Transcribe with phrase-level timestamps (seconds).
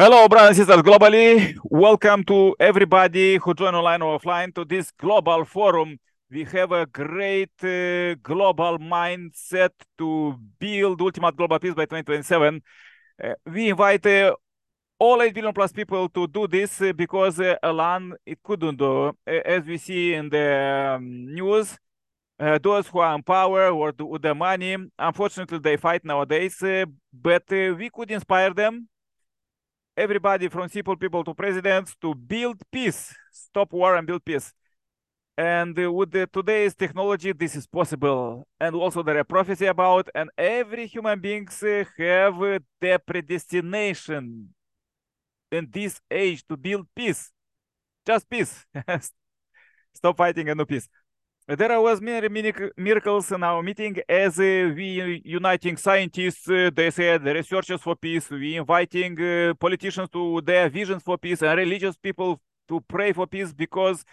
[0.00, 1.56] Hello, brothers and sisters globally.
[1.64, 5.98] Welcome to everybody who join online or offline to this global forum.
[6.30, 12.62] We have a great uh, global mindset to build ultimate global peace by 2027.
[13.20, 14.36] Uh, we invite uh,
[15.00, 19.08] all 8 billion plus people to do this uh, because uh, alone it couldn't do.
[19.08, 21.76] Uh, as we see in the um, news,
[22.38, 26.62] uh, those who are in power or do, with the money, unfortunately, they fight nowadays,
[26.62, 28.86] uh, but uh, we could inspire them
[29.98, 34.52] everybody from simple people to presidents to build peace, stop war and build peace.
[35.36, 38.46] And with the, today's technology, this is possible.
[38.58, 44.48] And also there are prophecy about, and every human beings uh, have their predestination
[45.50, 47.30] in this age to build peace.
[48.06, 48.66] Just peace.
[49.94, 50.88] Stop fighting and no peace.
[51.48, 57.24] There was many miracles in our meeting as uh, we uniting scientists, uh, they said
[57.24, 61.96] the researchers for peace, we inviting uh, politicians to their visions for peace and religious
[61.96, 64.04] people to pray for peace because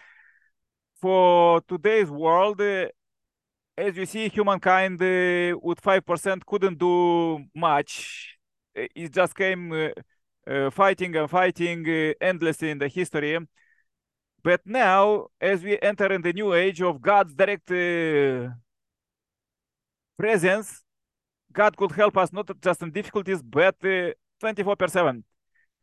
[1.02, 8.38] for today's world, as you see, humankind with 5% couldn't do much.
[8.74, 9.92] It just came
[10.72, 11.86] fighting and fighting
[12.22, 13.38] endlessly in the history
[14.46, 18.54] but now, as we enter in the new age of God's direct uh,
[20.20, 20.84] presence,
[21.52, 25.24] God could help us not just in difficulties, but uh, 24 per 7.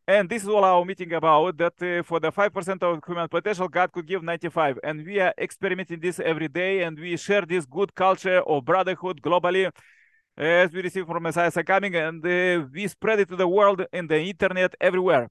[0.07, 3.67] And this is all our meeting about that uh, for the 5% of human potential,
[3.67, 4.79] God could give 95.
[4.85, 9.21] And we are experimenting this every day and we share this good culture of brotherhood
[9.21, 9.73] globally
[10.37, 14.07] as we receive from Messiah coming and uh, we spread it to the world in
[14.07, 15.29] the internet everywhere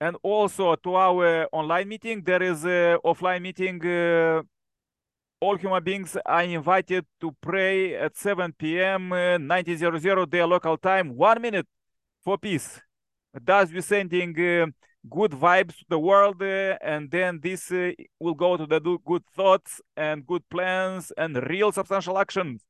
[0.00, 4.42] and also to our online meeting there is a offline meeting uh,
[5.40, 9.12] all human beings are invited to pray at 7 p.m.
[9.12, 11.66] Uh, 1900 their local time one minute
[12.24, 12.80] for peace
[13.42, 14.66] thus we sending uh,
[15.08, 19.24] good vibes to the world uh, and then this uh, will go to the good
[19.34, 22.62] thoughts and good plans and real substantial actions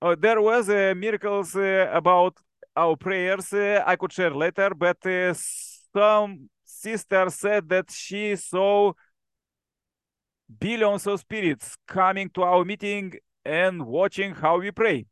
[0.00, 2.38] uh, there was uh, miracles about
[2.76, 8.92] our prayers uh, I could share later, but uh, some sister said that she saw
[10.60, 13.14] billions of spirits coming to our meeting
[13.44, 15.06] and watching how we pray.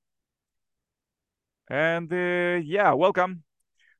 [1.68, 3.42] And uh, yeah, welcome.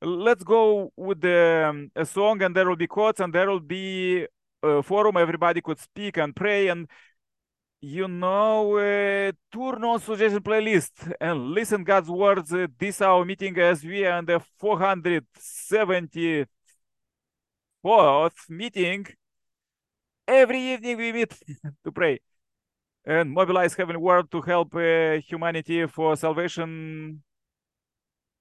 [0.02, 3.60] Let's go with the um, a song, and there will be quotes, and there will
[3.60, 4.26] be
[4.62, 5.16] a forum.
[5.16, 6.86] Everybody could speak and pray, and
[7.80, 12.52] you know, uh, turn on suggestion playlist and listen God's words.
[12.52, 16.46] Uh, this our meeting as we are on the 474th
[18.48, 19.06] meeting.
[20.26, 21.38] Every evening we meet
[21.84, 22.18] to pray
[23.04, 27.22] and mobilize heavenly word to help uh, humanity for salvation,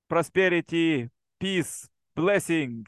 [0.09, 1.09] prosperity,
[1.39, 2.85] peace, blessing.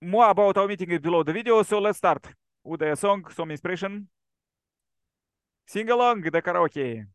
[0.00, 2.24] More about our meeting is below the video, so let's start
[2.68, 4.08] with a song, some inspiration.
[5.66, 7.06] Sing along the karaoke.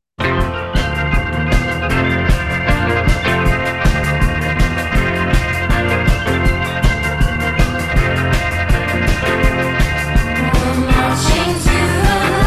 [10.53, 12.42] Will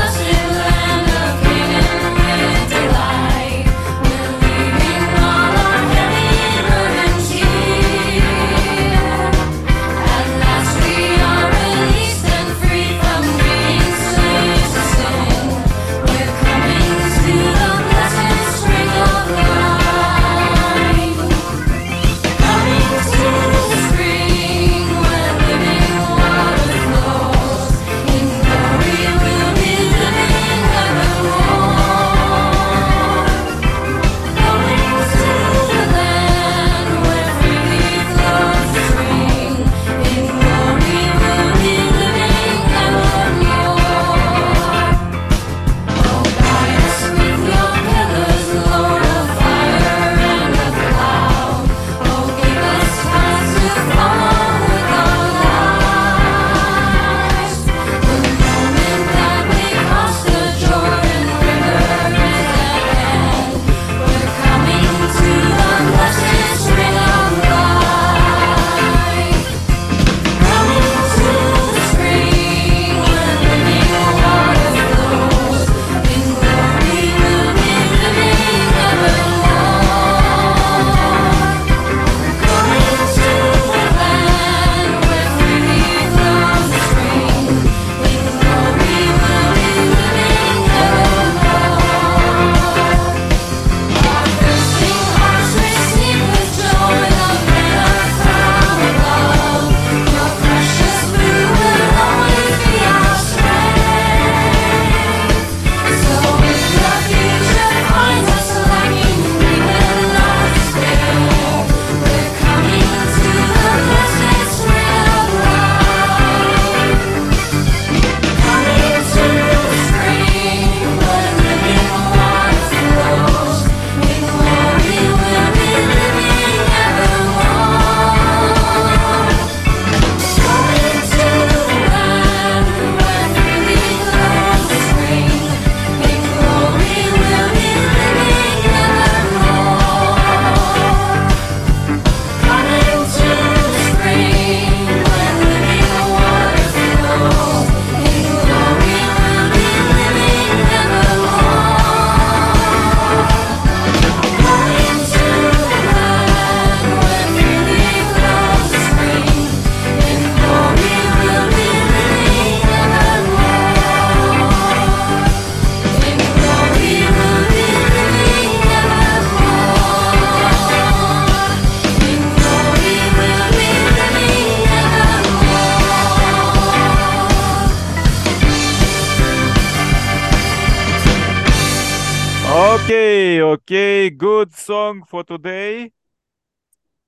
[182.56, 185.92] Okay, okay, good song for today.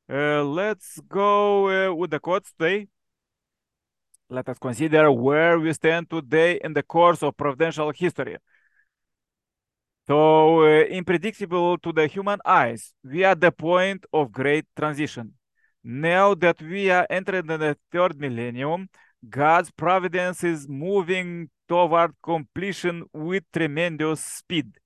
[0.06, 2.86] Uh, let's go uh, with the quotes today.
[4.28, 8.36] Let us consider where we stand today in the course of providential history.
[10.06, 15.32] So, uh, unpredictable to the human eyes, we are at the point of great transition.
[15.82, 18.90] Now that we are entering the third millennium,
[19.26, 24.76] God's providence is moving toward completion with tremendous speed.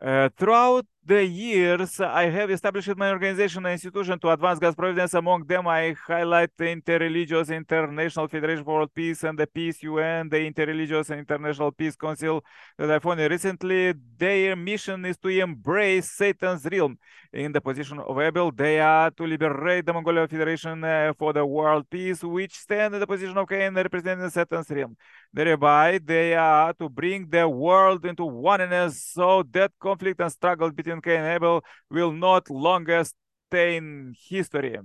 [0.00, 5.14] Throughout the years, I have established my organization and institution to advance God's providence.
[5.14, 10.28] Among them, I highlight the Interreligious International Federation for World Peace and the Peace UN,
[10.28, 12.44] the Interreligious and International Peace Council
[12.76, 13.94] that I founded recently.
[14.18, 16.98] Their mission is to embrace Satan's realm.
[17.32, 21.44] In the position of Abel, they are to liberate the Mongolian Federation uh, for the
[21.44, 24.96] world peace, which stand in the position of Cain, representing Satan's realm.
[25.32, 30.95] Thereby, they are to bring the world into oneness so that conflict and struggle between
[31.00, 33.04] Cain and Abel will not longer
[33.50, 34.78] stay in history.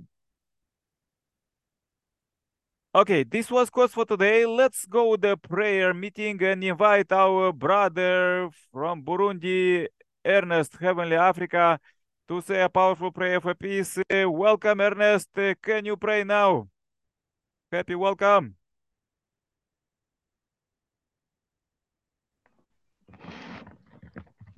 [2.94, 4.46] Okay, this was course for today.
[4.46, 9.88] Let's go the prayer meeting and invite our brother from Burundi,
[10.25, 11.80] Ernest, Heavenly Africa,
[12.28, 13.98] to say a powerful prayer for peace.
[14.10, 15.30] welcome, Ernest.
[15.62, 16.68] can you pray now?
[17.72, 18.56] Happy welcome.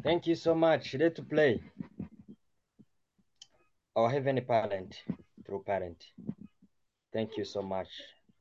[0.03, 0.95] Thank you so much.
[0.99, 1.61] Let's play.
[3.95, 5.01] Our Heavenly Parent,
[5.45, 6.03] true parent,
[7.13, 7.87] thank you so much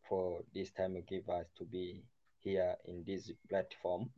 [0.09, 2.03] for this time you give us to be
[2.41, 4.11] here in this platform.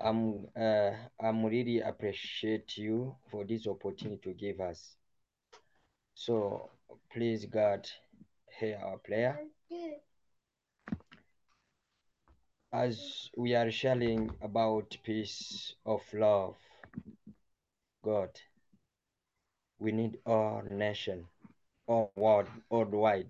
[0.00, 4.96] I'm uh, I'm really appreciate you for this opportunity to give us.
[6.14, 6.70] So
[7.12, 7.88] please God,
[8.58, 9.38] hear our prayer
[12.72, 16.56] as we are sharing about peace of love,
[18.04, 18.30] God,
[19.78, 21.26] we need our nation,
[21.86, 23.28] all world, worldwide,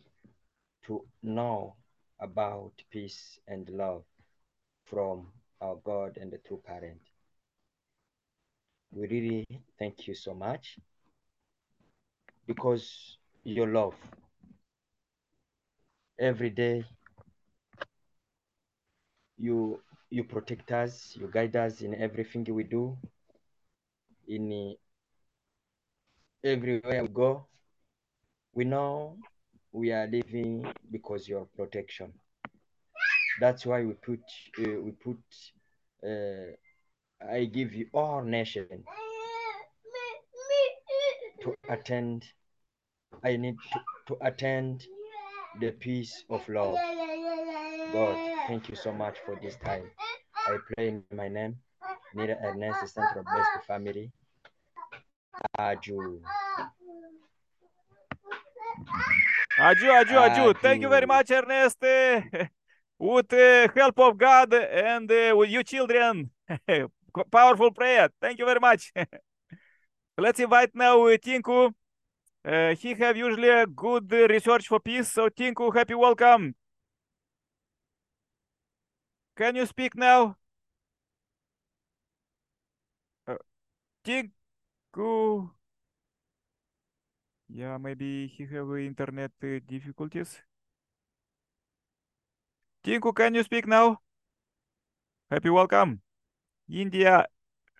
[0.86, 1.74] to know
[2.20, 4.02] about peace and love
[4.86, 5.28] from
[5.60, 7.00] our God and the true parent.
[8.90, 9.44] We really
[9.78, 10.78] thank you so much
[12.46, 13.94] because your love
[16.18, 16.84] every day
[19.38, 19.80] you
[20.10, 22.96] you protect us you guide us in everything we do
[24.28, 24.76] in
[26.44, 27.46] everywhere we go.
[28.54, 29.16] We know
[29.72, 32.12] we are living because your protection.
[33.40, 34.20] That's why we put
[34.58, 35.18] uh, we put
[36.04, 36.52] uh,
[37.32, 38.84] i give you all nation
[41.42, 42.24] to attend
[43.24, 44.86] i need to, to attend
[45.60, 46.76] the peace of love.
[47.92, 49.84] God thank you so much for this time
[50.48, 51.54] i pray in my name
[52.14, 54.10] Nira Ernest, the Central Blessed Family.
[55.58, 56.20] Aju.
[59.60, 60.54] Aju, Aju, Aju.
[60.54, 61.78] Thank you very much, Ernest.
[62.98, 66.30] with the help of God and uh, with you children.
[67.30, 68.08] Powerful prayer.
[68.20, 68.92] Thank you very much.
[70.18, 71.72] Let's invite now Tinku.
[72.44, 75.12] Uh, he have usually a good research for peace.
[75.12, 76.54] So Tinku, happy welcome.
[79.38, 80.36] Can you speak now?
[83.28, 83.36] Uh,
[84.04, 85.50] Tinku.
[87.48, 90.40] Yeah, maybe he have internet uh, difficulties.
[92.82, 94.00] Tinku, can you speak now?
[95.30, 96.00] Happy welcome.
[96.68, 97.26] India,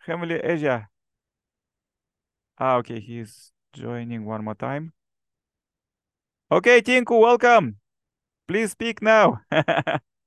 [0.07, 0.89] Heavenly Asia.
[2.59, 4.93] Ah, okay, he's joining one more time.
[6.51, 7.77] Okay, Tinku, welcome.
[8.49, 9.41] Please speak now.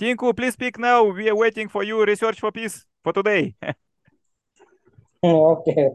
[0.00, 1.04] Tinku, please speak now.
[1.04, 2.02] We are waiting for you.
[2.02, 3.54] Research for peace for today.
[5.22, 5.90] okay.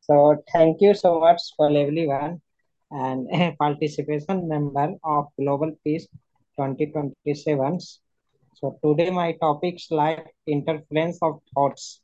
[0.00, 2.40] So thank you so much for everyone
[2.90, 6.08] and participation member of Global Peace
[6.56, 7.78] 2027.
[8.54, 12.00] So today my topics like interference of thoughts.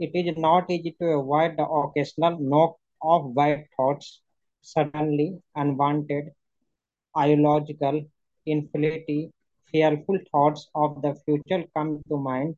[0.00, 4.22] It is not easy to avoid the occasional knock of bad thoughts,
[4.60, 6.32] suddenly unwanted,
[7.16, 8.04] ideological,
[8.46, 9.30] inflated,
[9.70, 12.56] fearful thoughts of the future come to mind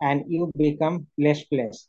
[0.00, 1.88] and you become restless.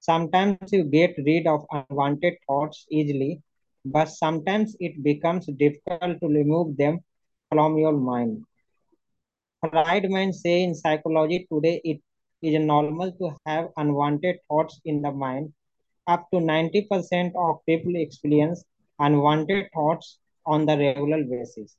[0.00, 3.42] Sometimes you get rid of unwanted thoughts easily,
[3.84, 7.00] but sometimes it becomes difficult to remove them
[7.50, 8.44] from your mind.
[9.66, 12.00] Friedman say in psychology today it
[12.42, 15.52] is normal to have unwanted thoughts in the mind.
[16.06, 18.64] Up to 90% of people experience
[18.98, 21.76] unwanted thoughts on the regular basis.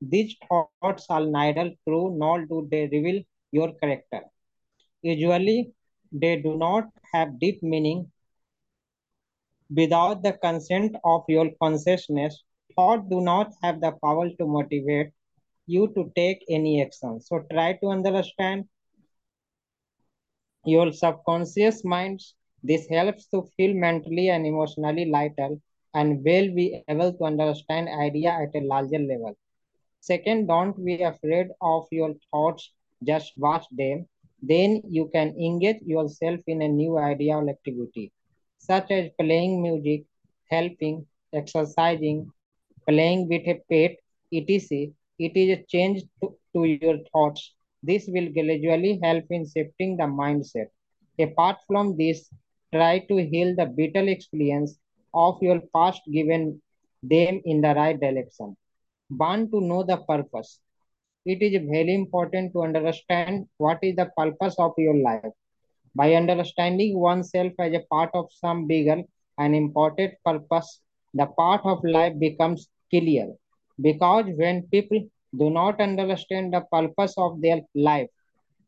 [0.00, 3.06] These thoughts are neither true nor do they reveal
[3.40, 4.20] your character.
[5.02, 5.72] Usually,
[6.12, 8.10] they do not have deep meaning.
[9.74, 12.42] Without the consent of your consciousness,
[12.74, 15.12] thoughts do not have the power to motivate
[15.66, 17.20] you to take any action.
[17.20, 18.66] So try to understand
[20.64, 22.34] your subconscious minds.
[22.62, 25.56] This helps to feel mentally and emotionally lighter
[25.96, 29.36] and will be able to understand idea at a larger level.
[30.00, 32.70] Second, don't be afraid of your thoughts,
[33.04, 34.06] just watch them.
[34.42, 38.12] Then you can engage yourself in a new idea or activity,
[38.58, 40.04] such as playing music,
[40.50, 42.30] helping, exercising,
[42.88, 43.96] playing with a pet,
[44.32, 44.92] etc.
[45.18, 47.54] It is a change to, to your thoughts.
[47.82, 50.68] This will gradually help in shifting the mindset.
[51.18, 52.28] Apart from this,
[52.72, 54.78] try to heal the bitter experience
[55.16, 56.60] of your past given
[57.02, 58.56] them in the right direction.
[59.10, 60.60] Want to know the purpose.
[61.26, 65.32] It is very important to understand what is the purpose of your life.
[65.94, 69.02] By understanding oneself as a part of some bigger
[69.38, 70.80] and important purpose,
[71.14, 73.34] the path of life becomes clear.
[73.80, 75.00] Because when people
[75.36, 78.10] do not understand the purpose of their life,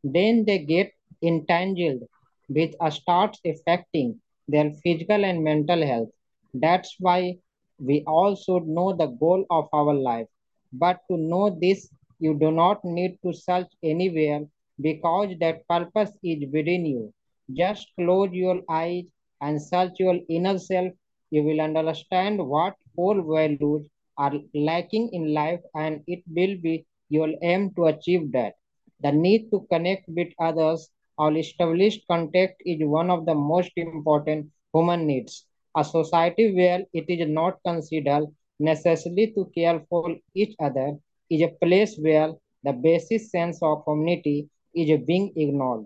[0.03, 0.91] then they get
[1.23, 2.03] entangled
[2.47, 6.09] which starts affecting their physical and mental health.
[6.53, 7.37] That's why
[7.79, 10.27] we all should know the goal of our life.
[10.71, 11.89] But to know this,
[12.19, 14.47] you do not need to search anywhere
[14.79, 17.13] because that purpose is within you.
[17.53, 19.05] Just close your eyes
[19.41, 20.93] and search your inner self.
[21.31, 23.87] You will understand what core values
[24.17, 28.55] are lacking in life and it will be your aim to achieve that.
[29.01, 34.51] The need to connect with others or established contact is one of the most important
[34.73, 35.45] human needs.
[35.75, 38.25] A society where it is not considered
[38.59, 40.97] necessary to care for each other
[41.29, 42.33] is a place where
[42.63, 45.85] the basic sense of community is being ignored.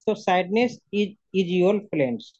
[0.00, 2.32] So sadness is, is your friends.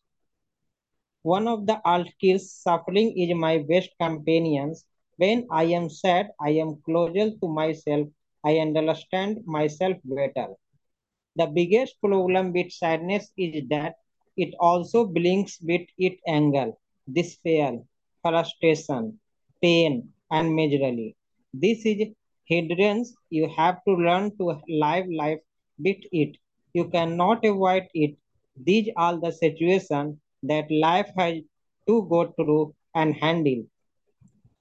[1.22, 4.84] One of the Alkir's suffering is my best companions.
[5.16, 8.08] When I am sad, I am closer to myself.
[8.44, 10.54] I understand myself better.
[11.36, 13.96] The biggest problem with sadness is that
[14.38, 16.72] it also blinks with it anger,
[17.12, 17.80] despair,
[18.22, 19.18] frustration,
[19.62, 21.16] pain, and misery.
[21.52, 22.08] This is
[22.46, 23.14] hindrance.
[23.30, 25.40] You have to learn to live life
[25.78, 26.36] with it.
[26.74, 28.16] You cannot avoid it.
[28.56, 31.36] These are the situations that life has
[31.88, 33.64] to go through and handle.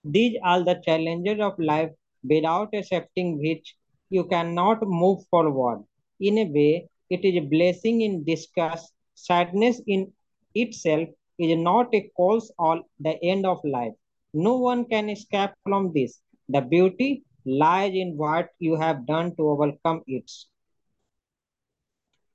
[0.06, 1.92] These are the challenges of life
[2.24, 3.76] without accepting which
[4.10, 5.84] you cannot move forward.
[6.20, 8.94] In a way, it is a blessing in disgust.
[9.18, 10.14] Sadness in
[10.54, 11.10] itself
[11.40, 13.94] is not a cause or the end of life.
[14.34, 16.22] No one can escape from this.
[16.50, 20.32] The beauty lies in what you have done to overcome it.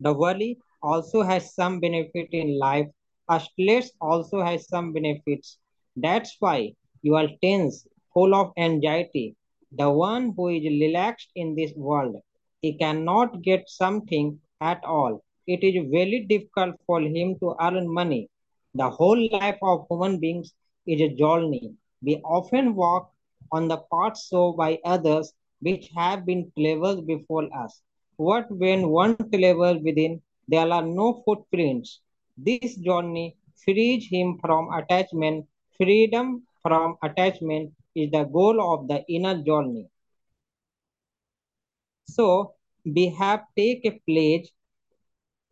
[0.01, 2.89] The worry also has some benefit in life.
[3.29, 5.59] A Stress also has some benefits.
[5.97, 9.37] That's why you are tense, full of anxiety.
[9.73, 12.17] The one who is relaxed in this world,
[12.61, 15.23] he cannot get something at all.
[15.47, 18.29] It is very difficult for him to earn money.
[18.75, 20.55] The whole life of human beings
[20.87, 21.75] is a journey.
[22.03, 23.11] We often walk
[23.53, 27.83] on the paths so by others which have been traveled before us.
[28.17, 32.01] What when one travels within, there are no footprints.
[32.37, 35.47] This journey frees him from attachment.
[35.77, 39.89] Freedom from attachment is the goal of the inner journey.
[42.07, 44.53] So we have take a pledge,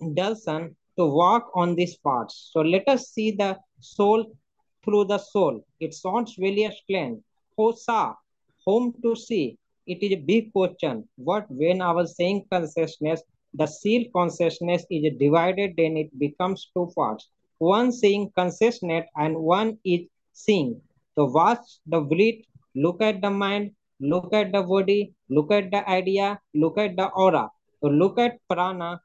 [0.00, 2.30] Delson, to walk on these path.
[2.30, 4.37] So let us see the soul
[4.85, 5.64] through the soul.
[5.78, 7.23] It sounds really strange.
[7.57, 8.14] Who saw?
[8.66, 9.59] To see?
[9.87, 11.09] It is a big question.
[11.16, 13.23] What when I was saying consciousness,
[13.54, 17.28] the seal consciousness is divided, then it becomes two parts.
[17.59, 20.02] One saying consciousness and one is
[20.33, 20.80] seeing.
[21.16, 25.88] So watch the breath, look at the mind, look at the body, look at the
[25.88, 27.50] idea, look at the aura.
[27.83, 29.00] So look at prana.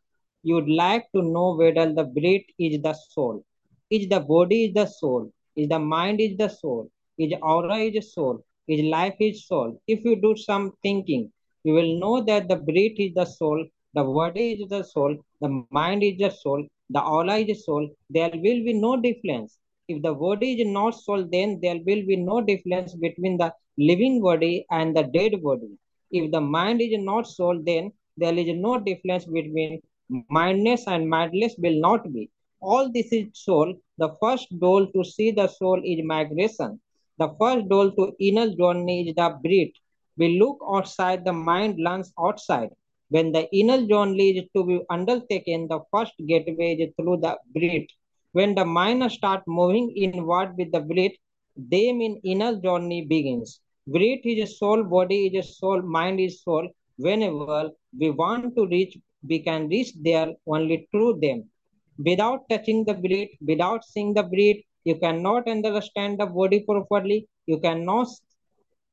[0.48, 3.44] You'd like to know whether the breath is the soul.
[3.90, 5.32] Is the body is the soul?
[5.56, 6.92] Is the mind is the soul?
[7.18, 8.46] Is aura is soul?
[8.68, 9.82] Is life is soul?
[9.88, 11.32] If you do some thinking,
[11.64, 15.66] you will know that the breath is the soul, the body is the soul, the
[15.72, 17.90] mind is the soul, the aura is the soul.
[18.12, 19.58] There will be no difference.
[19.88, 24.22] If the body is not soul, then there will be no difference between the living
[24.22, 25.72] body and the dead body.
[26.12, 31.46] If the mind is not soul, then there is no difference between mindness and mindless
[31.50, 32.30] will not be.
[32.62, 33.74] All this is soul.
[33.98, 36.80] The first goal to see the soul is migration.
[37.18, 39.76] The first goal to inner journey is the breath.
[40.18, 42.70] We look outside, the mind learns outside.
[43.10, 47.88] When the inner journey is to be undertaken, the first gateway is through the breath.
[48.34, 51.14] When the mind starts moving inward with the breath,
[51.56, 53.60] then in inner journey begins.
[53.88, 56.70] Breath is a soul, body is a soul, mind is soul.
[56.98, 58.98] Whenever we want to reach,
[59.28, 61.50] we can reach there only through them.
[61.98, 67.28] Without touching the breath, without seeing the breath, you cannot understand the body properly.
[67.46, 68.08] You cannot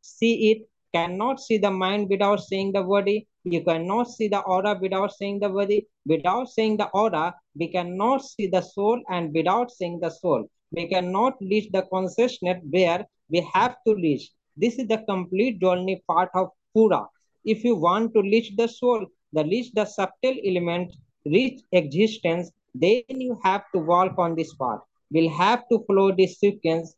[0.01, 3.27] see it, cannot see the mind without seeing the body.
[3.45, 5.87] You cannot see the aura without seeing the body.
[6.07, 10.89] Without seeing the aura, we cannot see the soul, and without seeing the soul, we
[10.89, 14.31] cannot reach the consciousness where we have to reach.
[14.57, 17.07] This is the complete journey part of Pura.
[17.45, 23.03] If you want to reach the soul, the reach the subtle element, reach existence, then
[23.09, 24.81] you have to walk on this path.
[25.11, 26.95] We'll have to follow this sequence.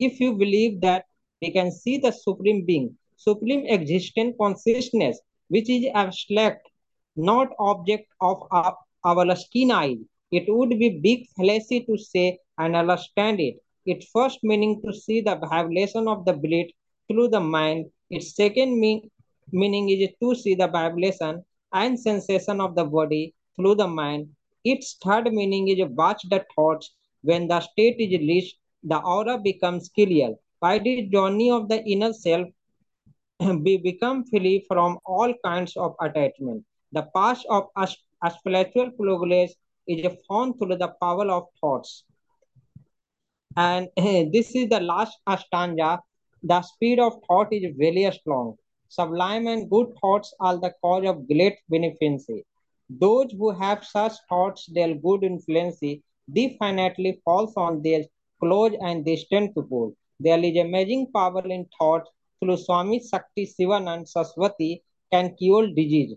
[0.00, 1.04] If you believe that
[1.40, 6.68] we can see the supreme being, supreme existent consciousness, which is abstract,
[7.16, 9.96] not object of our, our skin eye.
[10.32, 13.62] It would be big fallacy to say and understand it.
[13.86, 16.70] Its first meaning to see the vibration of the breath
[17.08, 17.86] through the mind.
[18.10, 19.10] Its second mean,
[19.52, 24.28] meaning is to see the vibration and sensation of the body through the mind.
[24.64, 26.94] Its third meaning is watch the thoughts.
[27.22, 30.34] When the state is reached, the aura becomes clear.
[30.60, 32.48] By the journey of the inner self,
[33.40, 36.64] we become free from all kinds of attachment.
[36.92, 37.88] The path of a,
[38.30, 39.52] spiritual progress
[39.86, 42.04] is found through the power of thoughts.
[43.56, 46.00] And this is the last stanza.
[46.42, 48.56] The speed of thought is very strong.
[48.94, 52.44] Sublime and good thoughts are the cause of great beneficency.
[52.88, 55.80] Those who have such thoughts, their good influence
[56.32, 58.04] definitely falls on their
[58.40, 59.94] close and distant people.
[60.20, 62.06] There is amazing power in thought
[62.38, 66.14] through Swami Shakti Sivanand Saraswati can cure disease.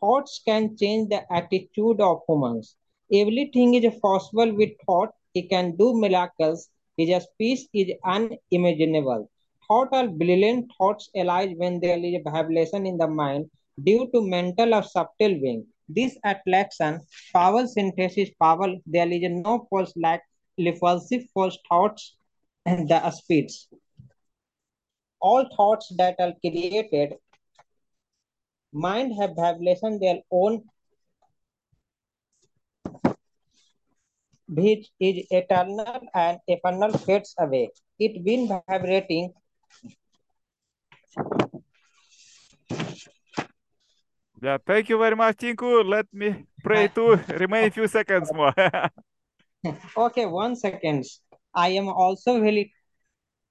[0.00, 2.74] Thoughts can change the attitude of humans.
[3.12, 5.10] Everything is possible with thought.
[5.32, 6.68] He can do miracles.
[6.96, 9.30] His speech is unimaginable.
[9.68, 13.50] Thought are brilliant thoughts arise when there is a vibration in the mind
[13.82, 15.66] due to mental or subtle wing.
[15.88, 17.00] This attraction,
[17.32, 20.22] power synthesis, power, there is no force like
[20.58, 22.16] repulsive force thoughts
[22.64, 23.68] and the speeds
[25.20, 27.14] all thoughts that are created
[28.72, 30.62] mind have vibration their own
[34.48, 39.32] which is eternal and eternal fades away it been vibrating
[44.42, 45.82] Yeah, thank you very much, Tinku.
[45.84, 48.52] Let me pray to remain a few seconds more.
[49.96, 51.04] okay, one second.
[51.54, 52.72] I am also very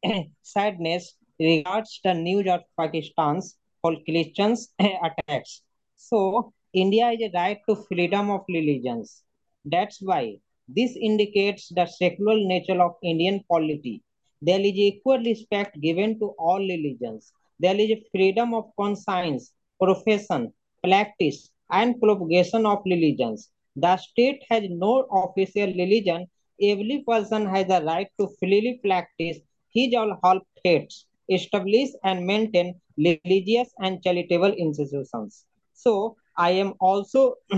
[0.43, 5.61] sadness regards the news of Pakistan's for Christians attacks.
[5.95, 9.23] So India is a right to freedom of religions.
[9.65, 14.03] That's why this indicates the secular nature of Indian polity.
[14.45, 17.33] There is equal respect given to all religions.
[17.59, 20.53] There is freedom of conscience, profession,
[20.83, 23.49] practice, and propagation of religions.
[23.75, 26.27] The state has no official religion.
[26.61, 29.39] Every person has the right to freely practice
[29.73, 35.45] his or her faiths establish and maintain religious and charitable institutions.
[35.73, 37.35] So I am also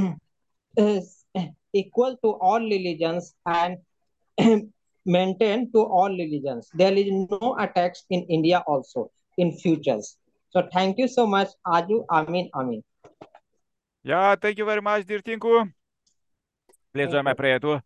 [0.77, 1.01] uh,
[1.73, 3.77] equal to all religions and
[5.07, 6.69] maintain to all religions.
[6.73, 10.17] There is no attacks in India also in futures.
[10.49, 12.05] So thank you so much, Aju.
[12.11, 12.83] Amin, Amin.
[14.03, 15.71] Yeah, thank you very much, dear Tinku.
[16.93, 17.79] Please join my prayer too.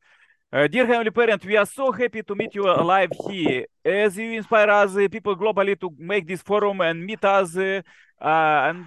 [0.54, 4.34] Uh, dear Heavenly Parent, we are so happy to meet you alive here as you
[4.34, 7.56] inspire us, uh, people globally, to make this forum and meet us.
[7.56, 7.82] Uh,
[8.22, 8.86] and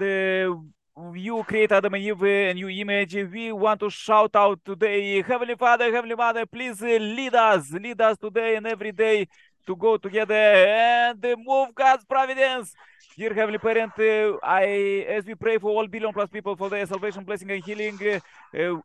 [1.14, 3.14] you create Adam and Eve a new image.
[3.14, 8.16] We want to shout out today, Heavenly Father, Heavenly Mother, please lead us, lead us
[8.18, 9.26] today and every day
[9.66, 12.72] to go together and move God's providence.
[13.16, 16.86] Dear Heavenly Parent, uh, I, as we pray for all billion plus people for their
[16.86, 18.20] salvation, blessing, and healing, uh,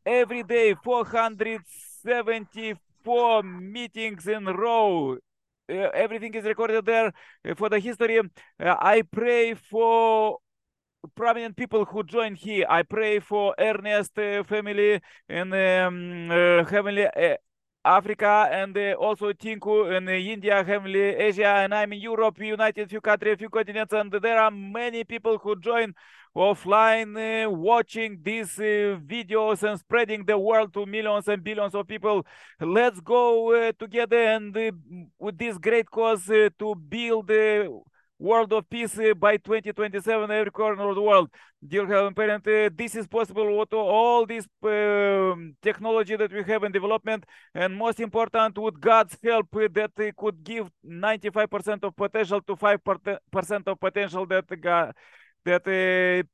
[0.06, 5.18] every day 474 meetings in row.
[5.70, 7.12] Uh, everything is recorded there
[7.56, 8.20] for the history.
[8.60, 10.40] I pray for
[11.16, 12.66] prominent people who join here.
[12.70, 17.08] I pray for Ernest family and um, Heavenly
[17.86, 22.90] Africa and uh, also Tinku in uh, India, heavenly Asia, and I'm in Europe, United
[22.90, 25.94] few countries, few continents, and there are many people who join
[26.36, 31.88] offline, uh, watching these uh, videos and spreading the world to millions and billions of
[31.88, 32.26] people.
[32.60, 34.72] Let's go uh, together and uh,
[35.18, 37.32] with this great cause uh, to build
[38.20, 41.30] world of peace uh, by 2027 every corner of the world.
[41.66, 46.64] Dear Heaven Parent, uh, this is possible with all this um, technology that we have
[46.64, 51.96] in development, and most important, with God's help, uh, that uh, could give 95% of
[51.96, 54.94] potential to 5% of potential that God,
[55.46, 56.28] that uh,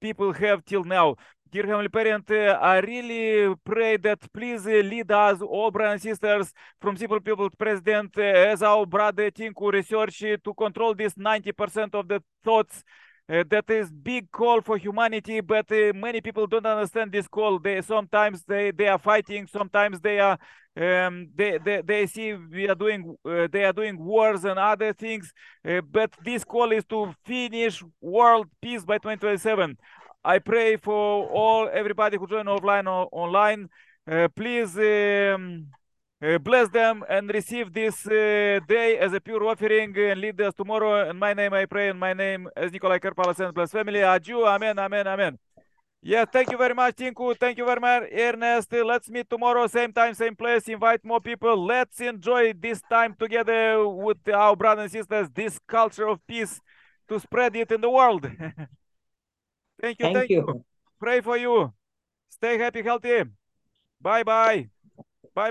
[0.00, 1.16] people have till now.
[1.50, 6.94] Dear Heavenly Parent, I really pray that please lead us, all brothers and sisters, from
[6.96, 12.22] Simple People President, uh, as our brother Tinku research to control this 90% of the
[12.44, 12.84] thoughts.
[13.30, 17.58] Uh, that is big call for humanity, but uh, many people don't understand this call.
[17.58, 20.38] They sometimes they, they are fighting, sometimes they are
[20.76, 24.92] um, they, they they see we are doing uh, they are doing wars and other
[24.92, 25.32] things.
[25.62, 29.76] But this call is to finish world peace by 2027.
[30.24, 33.68] I pray for all everybody who join offline or online.
[34.10, 35.68] Uh, please um,
[36.20, 40.54] uh, bless them and receive this uh, day as a pure offering and lead us
[40.54, 41.08] tomorrow.
[41.08, 44.02] In my name I pray, in my name as Nikolai Karpalas and bless family.
[44.02, 45.38] Aju, amen, amen, amen.
[46.00, 47.36] Yeah, thank you very much, Tinku.
[47.36, 48.72] Thank you very much, Ernest.
[48.72, 50.68] Let's meet tomorrow, same time, same place.
[50.68, 51.64] Invite more people.
[51.64, 56.60] Let's enjoy this time together with our brothers and sisters, this culture of peace
[57.08, 58.30] to spread it in the world.
[59.80, 60.44] thank you, Thank thank you.
[60.46, 60.64] you.
[61.00, 61.72] Pray for you.
[62.28, 63.24] Stay happy, healthy.
[64.00, 64.68] Bye bye.
[65.34, 65.50] Bye